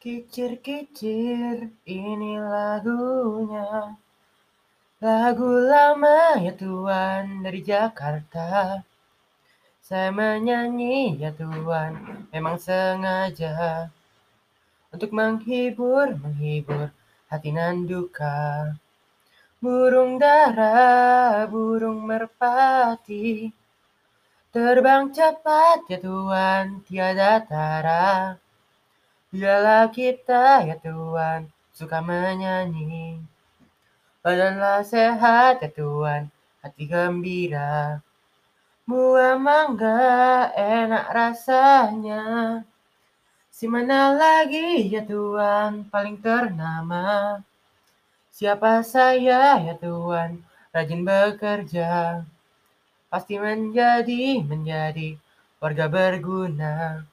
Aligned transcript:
Kicir-kicir 0.00 1.76
ini 1.84 2.32
lagunya. 2.40 4.00
Lagu 4.96 5.50
lama 5.68 6.40
ya 6.40 6.56
Tuhan 6.56 7.44
dari 7.44 7.60
Jakarta. 7.60 8.80
Saya 9.84 10.08
menyanyi 10.08 11.20
ya 11.20 11.36
Tuhan 11.36 12.24
memang 12.32 12.56
sengaja. 12.56 13.92
Untuk 14.88 15.12
menghibur, 15.12 16.16
menghibur 16.16 16.88
hati 17.28 17.52
nan 17.52 17.84
duka. 17.84 18.72
Burung 19.60 20.16
dara, 20.16 21.44
burung 21.44 22.08
merpati. 22.08 23.52
Terbang 24.48 25.12
cepat 25.12 25.84
ya 25.92 26.00
Tuhan 26.00 26.88
tiada 26.88 27.44
tara 27.44 28.40
Biarlah 29.30 29.86
kita 29.94 30.66
ya 30.66 30.74
Tuhan 30.82 31.46
suka 31.70 32.02
menyanyi. 32.02 33.22
Badanlah 34.26 34.82
sehat 34.82 35.62
ya 35.62 35.70
Tuhan 35.70 36.26
hati 36.58 36.90
gembira. 36.90 38.02
Buah 38.90 39.38
mangga 39.38 40.50
enak 40.58 41.06
rasanya. 41.14 42.22
Si 43.54 43.70
mana 43.70 44.18
lagi 44.18 44.90
ya 44.90 45.06
Tuhan 45.06 45.86
paling 45.86 46.18
ternama? 46.18 47.38
Siapa 48.34 48.82
saya 48.82 49.62
ya 49.62 49.78
Tuhan 49.78 50.42
rajin 50.74 51.06
bekerja? 51.06 52.26
Pasti 53.06 53.38
menjadi, 53.38 54.42
menjadi 54.42 55.14
warga 55.62 55.86
berguna 55.86 57.06